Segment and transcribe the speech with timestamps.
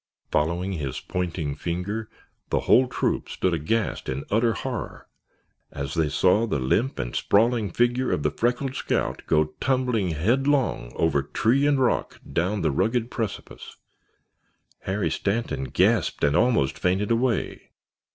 [0.31, 2.09] Following his pointing finger,
[2.49, 5.07] the whole troop stood aghast in utter horror
[5.71, 10.91] as they saw the limp and sprawling figure of the freckled scout go tumbling headlong
[10.95, 13.75] over tree and rock down the rugged precipice.
[14.79, 17.69] Harry Stanton gasped and almost fainted away.